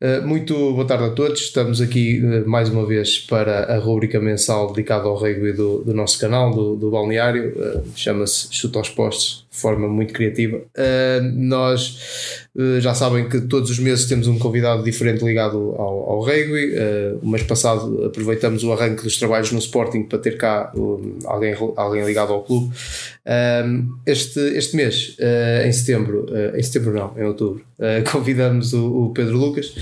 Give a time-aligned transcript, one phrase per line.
[0.00, 1.40] Uh, muito boa tarde a todos.
[1.40, 5.92] Estamos aqui uh, mais uma vez para a rubrica mensal dedicada ao rugby do, do
[5.92, 7.52] nosso canal, do, do Balneário.
[7.56, 10.60] Uh, Chama-se Chuta aos Postos, forma muito criativa.
[11.34, 12.46] nós
[12.80, 16.74] já sabem que todos os meses temos um convidado diferente ligado ao, ao rugby.
[17.22, 20.72] o mês passado aproveitamos o arranque dos trabalhos no Sporting para ter cá
[21.24, 22.74] alguém, alguém ligado ao clube.
[24.06, 25.16] este, este mês,
[25.64, 27.64] em setembro, em setembro não, em outubro,
[28.10, 29.72] convidamos o, o Pedro Lucas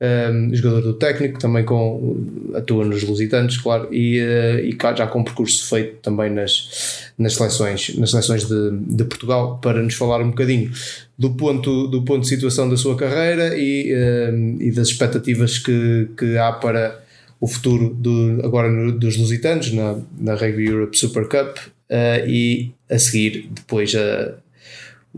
[0.00, 2.16] um, jogador do técnico, também com,
[2.54, 7.34] atua nos Lusitanos, claro, e, uh, e já com um percurso feito também nas, nas
[7.34, 10.70] seleções, nas seleções de, de Portugal, para nos falar um bocadinho
[11.18, 16.08] do ponto, do ponto de situação da sua carreira e, uh, e das expectativas que,
[16.16, 17.02] que há para
[17.40, 22.72] o futuro do, agora no, dos Lusitanos na, na Rugby Europe Super Cup uh, e
[22.90, 24.34] a seguir depois a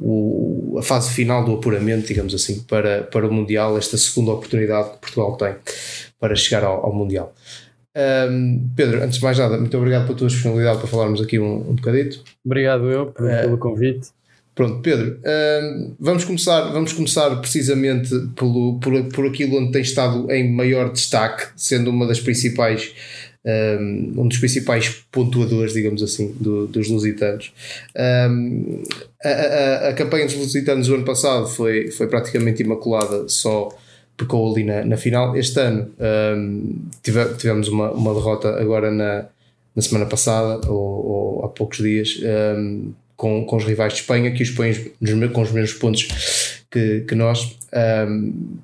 [0.01, 4.91] o, a fase final do apuramento, digamos assim, para, para o Mundial, esta segunda oportunidade
[4.93, 5.55] que Portugal tem
[6.21, 7.35] para chegar ao, ao Mundial.
[7.99, 11.71] Um, Pedro, antes de mais nada, muito obrigado pela tua disponibilidade para falarmos aqui um,
[11.71, 12.23] um bocadito.
[12.45, 14.11] Obrigado eu pelo uh, convite.
[14.55, 15.19] Pronto, Pedro,
[15.63, 20.93] um, vamos, começar, vamos começar precisamente pelo, por, por aquilo onde tem estado em maior
[20.93, 22.93] destaque, sendo uma das principais
[23.45, 27.53] um, dos principais pontuadores, digamos assim, do, dos lusitanos.
[27.97, 28.83] Um,
[29.25, 33.71] a, a, a, campanha dos lusitanos do ano passado foi, foi praticamente imaculada, só
[34.19, 35.35] pecou ali na, na final.
[35.37, 35.91] Este ano
[36.37, 39.27] um, tive, tivemos uma, uma derrota agora na,
[39.75, 42.21] na semana passada, ou, ou há poucos dias,
[42.59, 44.75] um, com, com os rivais de Espanha, que os põem
[45.33, 47.57] com os mesmos pontos que, que nós.
[47.73, 48.59] Um,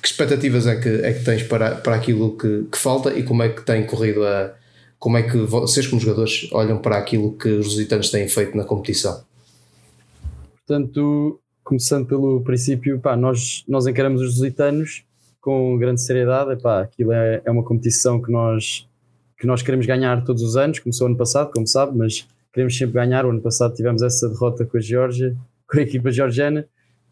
[0.00, 3.42] que expectativas é que, é que tens para, para aquilo que, que falta e como
[3.42, 4.54] é que tem corrido a.
[4.98, 8.64] Como é que vocês, como jogadores, olham para aquilo que os lusitanos têm feito na
[8.64, 9.24] competição?
[10.66, 15.04] Portanto, começando pelo princípio, pá, nós, nós encaramos os lusitanos
[15.40, 16.60] com grande seriedade.
[16.60, 18.88] Pá, aquilo é, é uma competição que nós,
[19.38, 20.80] que nós queremos ganhar todos os anos.
[20.80, 23.24] Começou ano passado, como sabe, mas queremos sempre ganhar.
[23.24, 25.36] O ano passado tivemos essa derrota com a Geórgia,
[25.70, 26.66] com a equipa georgiana,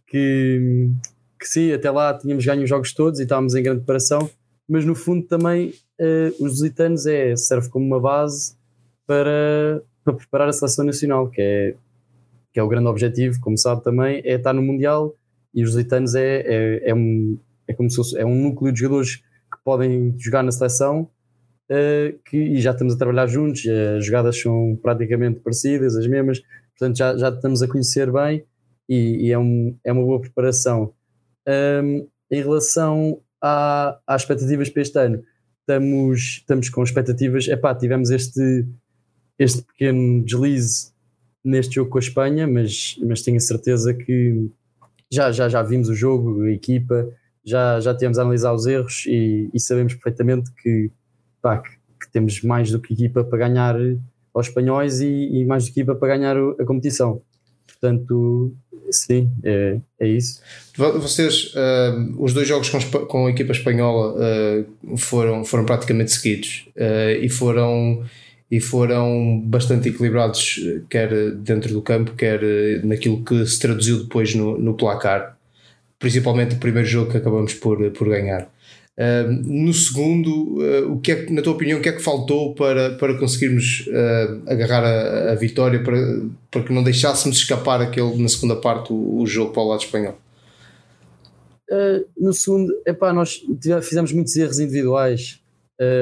[0.09, 0.91] que
[1.39, 4.29] que sim, até lá tínhamos ganho os jogos todos e estávamos em grande preparação,
[4.69, 5.69] mas no fundo também
[6.01, 8.57] uh, os lusitanos é, serve como uma base
[9.07, 11.75] para, para preparar a seleção nacional, que é,
[12.59, 15.15] que é o grande objetivo, como sabe também, é estar no Mundial
[15.55, 17.39] e os lusitanos é, é, é, um,
[17.69, 21.03] é como se fosse, é um núcleo de jogadores que podem jogar na seleção
[21.71, 23.65] uh, que, e já estamos a trabalhar juntos,
[23.97, 26.43] as jogadas são praticamente parecidas, as mesmas,
[26.77, 28.45] portanto já, já estamos a conhecer bem
[28.89, 30.93] e, e é, um, é uma boa preparação.
[31.47, 35.23] Um, em relação à, às expectativas para este ano,
[35.61, 37.47] estamos, estamos com expectativas.
[37.47, 38.67] Epá, tivemos este,
[39.39, 40.98] este pequeno deslize
[41.49, 44.49] neste jogo com a Espanha, mas, mas tenho a certeza que
[45.11, 47.09] já, já, já vimos o jogo, a equipa,
[47.45, 50.91] já, já tivemos a analisar os erros e, e sabemos perfeitamente que,
[51.41, 53.77] pá, que, que, temos mais do que equipa para ganhar
[54.35, 57.23] aos espanhóis e, e mais do que equipa para ganhar a competição.
[57.67, 58.55] Portanto,
[58.91, 60.41] sim, é, é isso.
[60.77, 66.69] Vocês, uh, os dois jogos com, com a equipa espanhola uh, foram, foram praticamente seguidos
[66.77, 68.05] uh, e foram
[68.51, 72.41] e foram bastante equilibrados, quer dentro do campo, quer
[72.85, 75.37] naquilo que se traduziu depois no, no placar,
[75.99, 78.51] principalmente o primeiro jogo que acabamos por, por ganhar
[79.45, 82.97] no segundo, uh, o que é, na tua opinião, o que é que faltou para,
[82.97, 85.97] para conseguirmos uh, agarrar a, a, vitória, para,
[86.51, 89.83] para que não deixássemos escapar aquele, na segunda parte o, o jogo para o lado
[89.83, 90.19] espanhol?
[91.71, 93.41] Uh, no segundo, epá, nós
[93.83, 95.41] fizemos muitos erros individuais,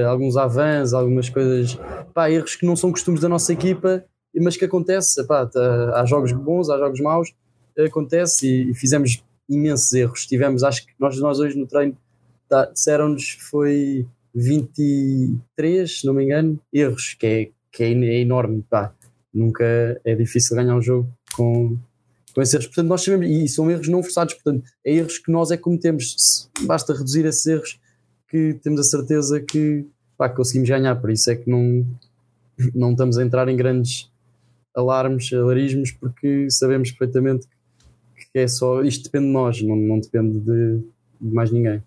[0.09, 1.79] alguns avanços, algumas coisas,
[2.09, 4.05] epá, erros que não são costumes da nossa equipa,
[4.35, 7.35] mas que acontece, epá, tá, há jogos bons, há jogos maus,
[7.79, 10.27] acontece e, e fizemos imensos erros.
[10.27, 11.97] Tivemos, acho que nós, nós hoje no treino
[12.49, 18.65] tá, disseram-nos foi 23, se não me engano, erros, que é, que é, é enorme.
[18.69, 18.93] Pá.
[19.33, 19.65] Nunca
[20.05, 21.77] é difícil ganhar um jogo com,
[22.35, 22.67] com esses erros.
[22.67, 25.63] Portanto, nós sabemos, e são erros não forçados, portanto, é erros que nós é que
[25.63, 26.51] cometemos.
[26.63, 27.79] Basta reduzir esses erros
[28.29, 29.87] que temos a certeza que
[30.17, 30.97] pá, conseguimos ganhar.
[30.97, 31.87] Por isso é que não,
[32.75, 34.11] não estamos a entrar em grandes
[34.75, 37.47] alarmes, alarismos, porque sabemos perfeitamente
[38.33, 40.81] que é só isto depende de nós, não, não depende de,
[41.21, 41.83] de mais ninguém.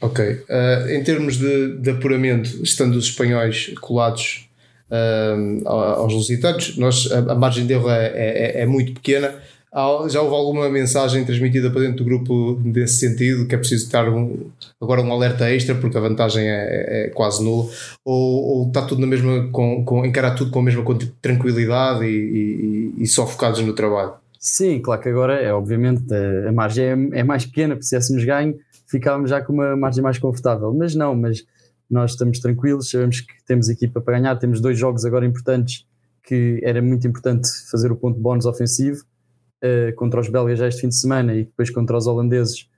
[0.00, 0.22] Ok.
[0.22, 4.50] Uh, em termos de, de, apuramento, estando os espanhóis colados
[4.90, 9.34] uh, aos lusitanos, nós, a, a, margem de erro é, é, é muito pequena.
[10.08, 14.08] Já houve alguma mensagem transmitida para dentro do grupo nesse sentido, que é preciso estar
[14.08, 14.48] um,
[14.80, 17.68] agora um alerta extra, porque a vantagem é, é quase nula,
[18.04, 20.84] ou, ou, está tudo na mesma, com, com, encarar tudo com a mesma
[21.20, 24.12] tranquilidade e, e, e só focados no trabalho?
[24.38, 26.04] Sim, claro que agora é obviamente
[26.46, 28.54] a margem é, é mais pequena, se tivéssemos ganho,
[28.86, 30.72] ficávamos já com uma margem mais confortável.
[30.72, 31.44] Mas não, mas
[31.90, 35.84] nós estamos tranquilos, sabemos que temos equipa para ganhar, temos dois jogos agora importantes
[36.22, 39.04] que era muito importante fazer o ponto bónus ofensivo
[39.64, 42.68] uh, contra os belgas já este fim de semana e depois contra os holandeses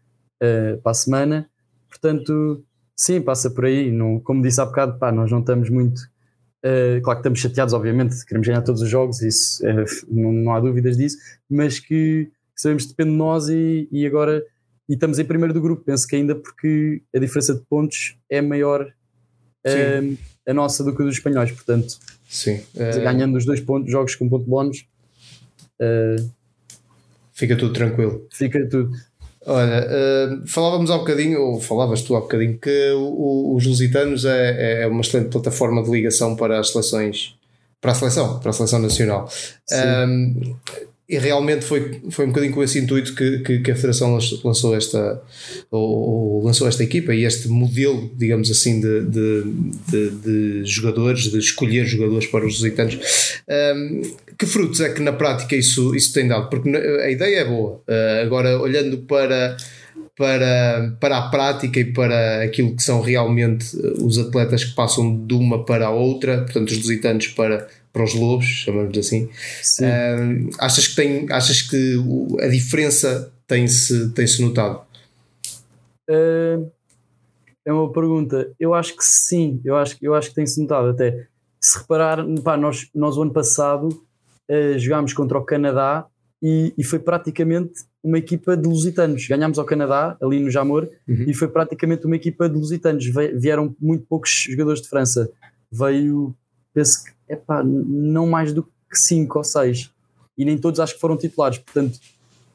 [0.43, 1.51] uh, para a semana.
[1.89, 3.91] Portanto, sim, passa por aí.
[3.91, 6.01] Não, como disse há bocado, pá, nós não estamos muito.
[6.65, 9.63] Uh, claro que estamos chateados, obviamente, queremos ganhar todos os jogos, isso
[10.09, 11.17] não, não, há dúvidas disso,
[11.49, 14.43] mas que sabemos que depende de nós e, e agora
[14.89, 15.85] e estamos em primeiro do grupo.
[15.85, 21.03] Penso que ainda porque a diferença de pontos é maior uh, a nossa do que
[21.03, 21.99] a dos espanhóis, portanto,
[22.29, 22.61] Sim.
[22.75, 24.87] Uh, ganhando os dois pontos, jogos com ponto bónus,
[25.81, 26.31] uh,
[27.37, 28.27] fica tudo tranquilo.
[28.33, 28.91] Fica tudo.
[29.47, 34.83] Olha, uh, falávamos há bocadinho, ou falavas tu há bocadinho, que o, os Lusitanos é,
[34.83, 37.37] é uma excelente plataforma de ligação para as seleções,
[37.81, 39.31] para a seleção, para a seleção nacional.
[39.73, 40.57] Um,
[41.09, 44.75] e realmente foi, foi um bocadinho com esse intuito que, que, que a Federação lançou
[44.75, 45.23] esta,
[45.71, 49.45] ou, ou, lançou esta equipa e este modelo, digamos assim, de, de,
[49.89, 52.99] de, de jogadores, de escolher jogadores para os lusitanos.
[53.49, 54.03] Um,
[54.37, 56.51] que frutos é que na prática isso, isso tem dado?
[56.51, 57.81] Porque a ideia é boa.
[57.89, 59.57] Uh, agora, olhando para
[60.17, 65.35] para, para a prática e para aquilo que são realmente os atletas que passam de
[65.35, 69.31] uma para a outra, portanto, os lusitanos para para os lobos, chamamos assim.
[70.59, 71.97] Achas que tem, achas que
[72.41, 74.83] a diferença tem-se tem -se notado?
[76.09, 76.71] Uh,
[77.65, 78.53] é uma pergunta.
[78.61, 81.27] Eu acho que sim, eu acho, eu acho que tem-se notado até.
[81.59, 86.07] Se reparar, pá, nós, nós o ano passado uh, jogámos contra o Canadá
[86.43, 87.73] e, e, foi praticamente
[88.05, 89.27] uma equipa de lusitanos.
[89.27, 91.25] Ganhámos ao Canadá, ali no Jamor, uhum.
[91.27, 93.07] e foi praticamente uma equipa de lusitanos.
[93.35, 95.31] Vieram muito poucos jogadores de França.
[95.73, 96.37] Veio,
[96.75, 99.93] penso que epá, não mais do que 5 ou 6.
[100.39, 101.59] E nem todos acho que foram titulares.
[101.59, 101.99] Portanto,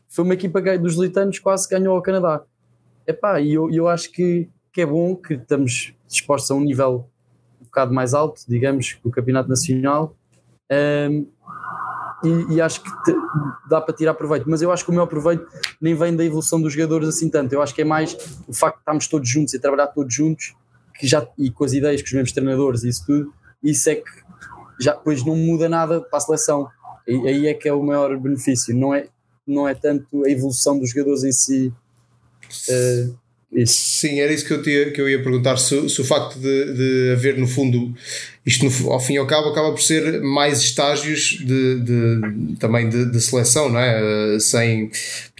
[0.08, 2.44] foi uma equipa dos litanos quase que ganhou ao Canadá.
[3.08, 7.10] Epá, e eu, eu acho que, que é bom que estamos dispostos a um nível
[7.62, 10.16] um bocado mais alto, digamos, que o Campeonato Nacional.
[10.72, 11.28] Um,
[12.24, 13.16] e, e, acho que te,
[13.68, 15.48] dá para tirar proveito, mas eu acho que o meu proveito
[15.82, 17.52] nem vem da evolução dos jogadores assim tanto.
[17.52, 18.16] Eu acho que é mais
[18.48, 20.54] o facto de estarmos todos juntos e trabalhar todos juntos
[20.94, 23.34] que já, e com as ideias, com os mesmos treinadores e isso tudo,
[23.64, 24.12] isso é que
[24.82, 26.68] já depois não muda nada para a seleção.
[27.08, 29.08] E aí é que é o maior benefício, não é,
[29.46, 31.74] não é tanto a evolução dos jogadores em si.
[32.70, 33.18] Uh,
[33.54, 33.74] isso.
[33.74, 35.58] Sim, era isso que eu, tinha, que eu ia perguntar.
[35.58, 37.94] Se, se o facto de, de haver, no fundo,
[38.46, 42.88] isto no, ao fim e ao cabo, acaba por ser mais estágios de, de também
[42.90, 44.40] de, de, seleção, não é?
[44.40, 44.90] Sem,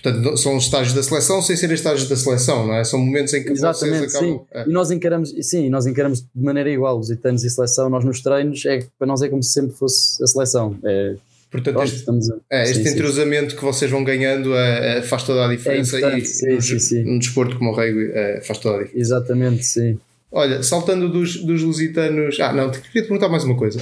[0.02, 2.84] portanto, são estágios da seleção sem serem estágios da seleção, não é?
[2.84, 4.40] São momentos em que Exatamente, vocês acabam.
[4.40, 4.46] Sim.
[4.52, 4.70] É.
[4.70, 7.90] E nós encaramos, sim, nós encaramos de maneira igual os itanos e seleção.
[7.90, 10.78] Nós nos treinos, é, para nós é como se sempre fosse a seleção.
[10.84, 11.16] É,
[11.52, 13.58] Portanto, este, a, é, este sim, entrosamento sim.
[13.58, 17.72] que vocês vão ganhando é, faz toda a diferença é e sim, no, desporto como
[17.72, 19.00] o rugby é, faz toda a diferença.
[19.00, 20.00] Exatamente, sim.
[20.34, 22.40] Olha, saltando dos, dos lusitanos.
[22.40, 23.82] Ah, não, queria te perguntar mais uma coisa.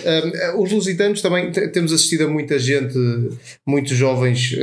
[0.56, 2.98] Um, os lusitanos também temos assistido a muita gente,
[3.68, 4.56] muitos jovens,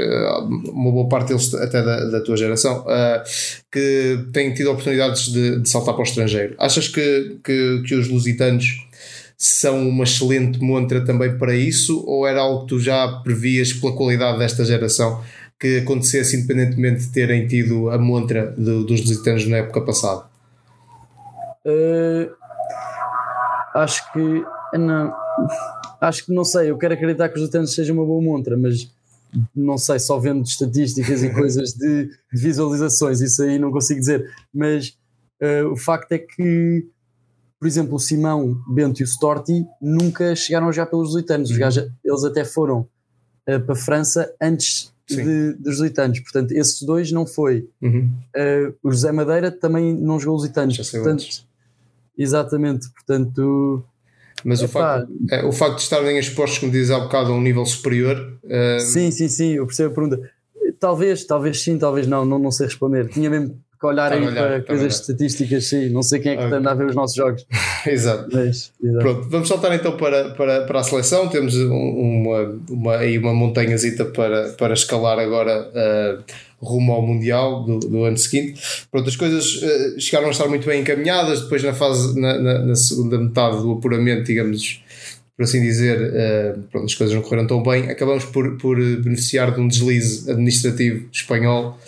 [0.64, 3.22] uma boa parte deles até da, da tua geração, uh,
[3.70, 6.56] que têm tido oportunidades de, de, saltar para o estrangeiro.
[6.58, 8.85] Achas que, que, que os lusitanos
[9.36, 13.94] são uma excelente montra também para isso, ou era algo que tu já previas pela
[13.94, 15.22] qualidade desta geração
[15.58, 20.24] que acontecesse independentemente de terem tido a montra do, dos lusitanos na época passada?
[21.64, 22.30] Uh,
[23.74, 24.44] acho que
[24.78, 25.14] não,
[26.00, 28.90] acho que não sei, eu quero acreditar que os lusitanos sejam uma boa montra, mas
[29.54, 34.30] não sei, só vendo estatísticas e coisas de, de, visualizações, isso aí não consigo dizer,
[34.52, 34.96] mas
[35.42, 36.86] uh, o facto é que
[37.66, 41.50] por exemplo, o Simão, Bento e o Storti nunca chegaram a jogar pelos lusitanos.
[41.50, 41.90] Uhum.
[42.04, 42.86] eles até foram
[43.48, 46.20] uh, para a França antes de, dos lusitanos.
[46.20, 47.68] Portanto, esses dois não foi.
[47.82, 48.08] Uhum.
[48.36, 50.76] Uh, o José Madeira também não jogou lusitanos.
[50.76, 51.44] Portanto, antes.
[52.16, 52.88] exatamente.
[52.90, 53.84] Portanto.
[54.44, 57.42] Mas o facto, é, o facto de estarem expostos, como dizes há bocado, a um
[57.42, 58.38] nível superior.
[58.44, 58.78] Uh...
[58.78, 60.30] Sim, sim, sim, eu percebo a pergunta.
[60.78, 63.08] Talvez, talvez sim, talvez não, não, não sei responder.
[63.08, 65.88] Tinha mesmo que olharem olhar, para coisas estatísticas, sim.
[65.90, 66.58] Não sei quem é que okay.
[66.58, 67.46] anda a ver os nossos jogos.
[67.86, 68.28] exato.
[68.32, 68.98] Mas, exato.
[68.98, 71.28] Pronto, vamos saltar então para, para, para a seleção.
[71.28, 76.24] Temos uma, uma, aí uma montanhazita para, para escalar agora uh,
[76.64, 78.60] rumo ao Mundial do, do ano seguinte.
[78.90, 81.42] Pronto, as coisas uh, chegaram a estar muito bem encaminhadas.
[81.42, 84.82] Depois, na fase, na, na, na segunda metade do apuramento, digamos
[85.36, 89.54] por assim dizer, uh, pronto, as coisas não correram tão bem, acabamos por, por beneficiar
[89.54, 91.78] de um deslize administrativo espanhol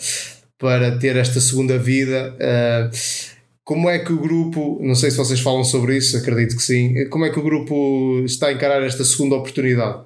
[0.59, 2.35] para ter esta segunda vida.
[2.35, 6.61] Uh, como é que o grupo, não sei se vocês falam sobre isso, acredito que
[6.61, 10.03] sim, como é que o grupo está a encarar esta segunda oportunidade?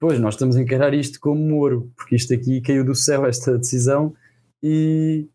[0.00, 3.56] Pois, nós estamos a encarar isto como ouro, porque isto aqui caiu do céu, esta
[3.56, 4.14] decisão,
[4.62, 5.26] e,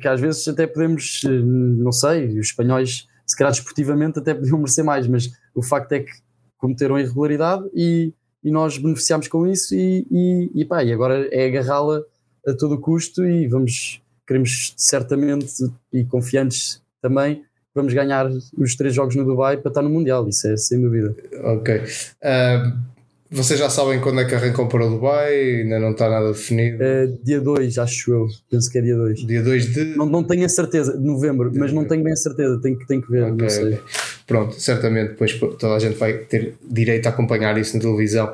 [0.00, 4.84] que às vezes até podemos, não sei, os espanhóis, se calhar desportivamente, até podiam merecer
[4.84, 6.12] mais, mas o facto é que
[6.58, 8.12] cometeram irregularidade e,
[8.42, 12.02] e nós beneficiámos com isso e, e, e, pá, e agora é agarrá-la
[12.46, 15.52] a todo custo e vamos, queremos certamente
[15.92, 17.42] e confiantes também,
[17.74, 21.14] vamos ganhar os três jogos no Dubai para estar no Mundial, isso é sem dúvida.
[21.42, 21.76] Ok.
[21.76, 22.94] Uh
[23.34, 25.34] vocês já sabem quando é que arrancam para o Dubai?
[25.62, 26.80] Ainda não está nada definido?
[26.80, 28.28] É, dia 2, acho eu.
[28.48, 29.26] Penso que é dia 2.
[29.26, 29.84] Dia 2 de.
[29.96, 31.82] Não, não tenho a certeza, de novembro, de mas novembro.
[31.82, 33.24] não tenho bem a certeza, tenho, tenho que ver.
[33.32, 33.80] Okay, okay.
[34.26, 38.32] Pronto, certamente depois toda a gente vai ter direito a acompanhar isso na televisão.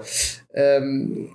[0.82, 1.28] Um,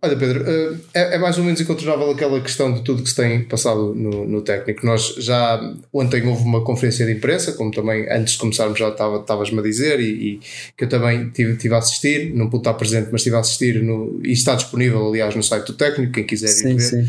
[0.00, 3.16] olha, Pedro, uh, é, é, mais ou menos incontornável aquela questão de tudo que se
[3.16, 4.86] tem passado no, no, técnico.
[4.86, 5.60] Nós já
[5.92, 10.00] ontem houve uma conferência de imprensa, como também antes de começarmos já estavas-me a dizer,
[10.00, 10.40] e, e,
[10.76, 13.82] que eu também tive, tive a assistir, não pude estar presente, mas estive a assistir
[13.82, 16.80] no, e está disponível, aliás, no site do técnico, quem quiser sim, ir ver.
[16.80, 17.06] Sim.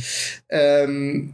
[0.89, 1.29] Um,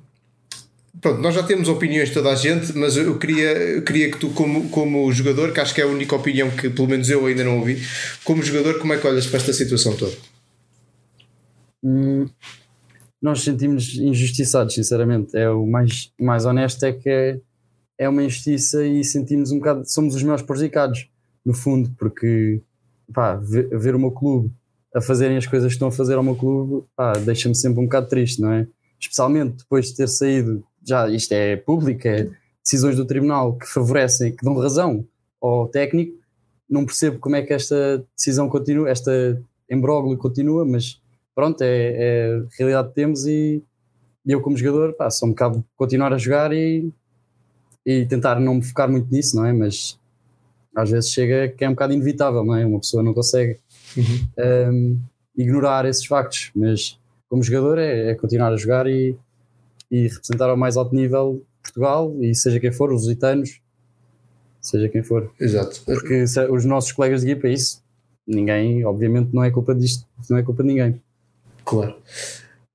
[1.01, 4.17] Pronto, nós já temos opiniões de toda a gente, mas eu queria, eu queria que
[4.17, 7.25] tu, como, como jogador, que acho que é a única opinião que pelo menos eu
[7.25, 7.81] ainda não ouvi,
[8.25, 10.15] como jogador, como é que olhas para esta situação toda?
[11.81, 12.27] Hum,
[13.21, 15.37] nós sentimos injustiçados, sinceramente.
[15.37, 17.39] É o mais, mais honesto é que é,
[17.97, 21.07] é uma injustiça e sentimos um bocado, somos os maiores prejudicados,
[21.45, 22.61] no fundo, porque
[23.13, 24.51] pá, ver, ver o meu clube
[24.93, 26.85] a fazerem as coisas que estão a fazer ao meu clube,
[27.23, 28.67] deixa-me sempre um bocado triste, não é?
[28.99, 32.29] Especialmente depois de ter saído já isto é público, é
[32.63, 35.05] decisões do tribunal que favorecem, que dão razão
[35.41, 36.17] ao técnico,
[36.69, 41.01] não percebo como é que esta decisão continua, esta embróglio continua, mas
[41.33, 43.63] pronto, é, é a realidade que temos e,
[44.25, 46.91] e eu como jogador, pá, só me cabe continuar a jogar e,
[47.85, 49.53] e tentar não me focar muito nisso, não é?
[49.53, 49.99] Mas
[50.75, 52.65] às vezes chega que é um bocado inevitável, não é?
[52.65, 53.57] Uma pessoa não consegue
[53.97, 54.73] uhum.
[54.73, 54.99] um,
[55.35, 59.15] ignorar esses factos, mas como jogador é, é continuar a jogar e,
[59.91, 63.59] e representar ao mais alto nível Portugal e seja quem for, os lusitanos,
[64.61, 65.31] seja quem for.
[65.39, 65.81] Exato.
[65.85, 67.81] Porque os nossos colegas de equipa é isso.
[68.27, 71.01] Ninguém, obviamente, não é culpa disto, não é culpa de ninguém.
[71.65, 71.95] Claro.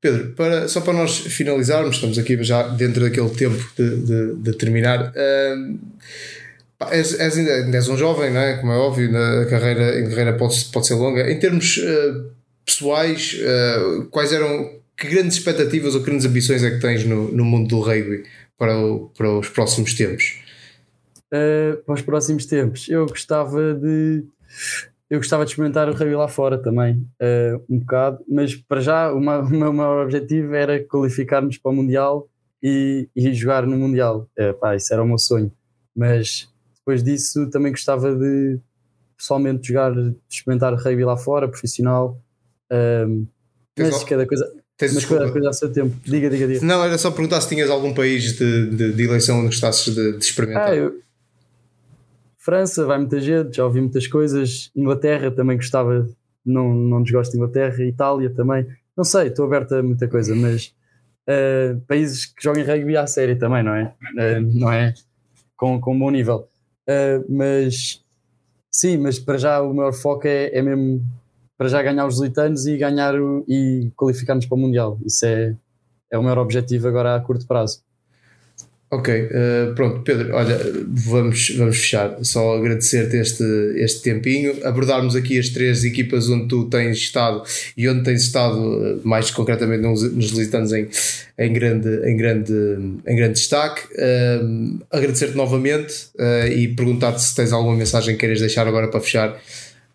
[0.00, 4.52] Pedro, para, só para nós finalizarmos, estamos aqui já dentro daquele tempo de, de, de
[4.52, 5.12] terminar.
[5.12, 5.78] Uh,
[6.90, 8.58] és, és, ainda és um jovem, não é?
[8.58, 11.30] como é óbvio, na carreira, a carreira pode, pode ser longa.
[11.30, 12.30] Em termos uh,
[12.66, 17.44] pessoais, uh, quais eram que grandes expectativas ou grandes ambições é que tens no, no
[17.44, 18.24] mundo do rugby
[18.56, 20.40] para, o, para os próximos tempos?
[21.32, 24.24] Uh, para os próximos tempos, eu gostava de
[25.10, 29.12] eu gostava de experimentar o rugby lá fora também, uh, um bocado, mas para já
[29.12, 32.28] o meu, maior objetivo era qualificar-nos para o Mundial
[32.62, 34.28] e, e jogar no Mundial.
[34.38, 35.52] Uh, pá, isso era o meu sonho.
[35.94, 38.58] Mas depois disso também gostava de
[39.16, 39.92] pessoalmente jogar,
[40.28, 42.20] experimentar rugby lá fora, profissional.
[43.78, 45.30] Mas cada coisa, Tens Mas desculpa.
[45.30, 45.94] coisa a seu tempo.
[46.04, 46.66] Diga, diga, diga.
[46.66, 50.18] Não, era só perguntar se tinhas algum país de, de, de eleição onde gostasses de,
[50.18, 50.70] de experimentar.
[50.70, 51.00] Ah, eu...
[52.38, 54.70] França, vai muita gente, já ouvi muitas coisas.
[54.74, 56.08] Inglaterra também gostava,
[56.44, 57.84] não, não desgosto de Inglaterra.
[57.84, 58.66] Itália também.
[58.96, 60.74] Não sei, estou aberto a muita coisa, mas
[61.28, 63.94] uh, países que joguem rugby à série também, não é?
[64.12, 64.92] Uh, não é?
[65.56, 66.48] Com, com um bom nível.
[66.88, 68.04] Uh, mas
[68.70, 71.00] sim, mas para já o maior foco é, é mesmo
[71.56, 74.98] para já ganhar os lusitanos e ganhar o, e qualificar-nos para o Mundial.
[75.04, 75.56] Isso é,
[76.10, 77.82] é o maior objetivo agora a curto prazo.
[78.94, 80.56] Ok, uh, pronto, Pedro, olha,
[80.86, 82.16] vamos, vamos fechar.
[82.22, 83.42] Só agradecer-te este,
[83.76, 87.42] este tempinho, abordarmos aqui as três equipas onde tu tens estado
[87.76, 90.86] e onde tens estado, eh, mais concretamente nos, nos lusitanos, em,
[91.36, 92.52] em, grande, em, grande,
[93.04, 93.82] em grande destaque.
[93.94, 99.00] Uh, agradecer-te novamente uh, e perguntar-te se tens alguma mensagem que queiras deixar agora para
[99.00, 99.36] fechar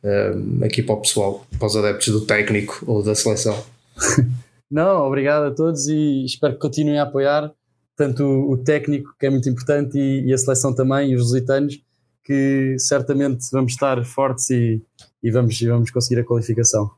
[0.04, 3.64] uh, aqui para o pessoal, para os adeptos do técnico ou da seleção.
[4.70, 7.52] Não, obrigado a todos e espero que continuem a apoiar
[8.00, 11.82] tanto o, técnico, que é muito importante, e, e, a seleção também, e os lusitanos,
[12.24, 14.82] que certamente vamos estar fortes e,
[15.22, 16.90] e vamos, vamos conseguir a qualificação.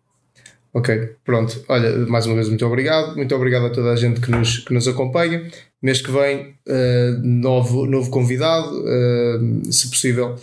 [0.71, 1.65] Ok, pronto.
[1.67, 3.15] Olha, mais uma vez, muito obrigado.
[3.15, 5.49] Muito obrigado a toda a gente que nos, que nos acompanha.
[5.81, 10.35] Mês que vem, uh, novo, novo convidado, uh, se possível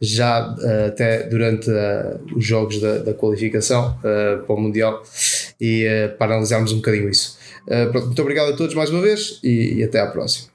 [0.00, 5.02] já uh, até durante uh, os jogos da, da qualificação uh, para o Mundial
[5.60, 5.86] e
[6.18, 7.38] para analisarmos um bocadinho isso.
[7.90, 10.53] Pronto, muito obrigado a todos mais uma vez e, e até à próxima.